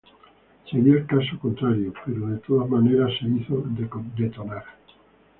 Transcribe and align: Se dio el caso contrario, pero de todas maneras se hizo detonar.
Se 0.67 0.79
dio 0.79 0.95
el 0.97 1.05
caso 1.05 1.37
contrario, 1.39 1.93
pero 2.03 2.25
de 2.25 2.37
todas 2.39 2.67
maneras 2.67 3.11
se 3.19 3.27
hizo 3.27 3.63
detonar. 4.17 4.63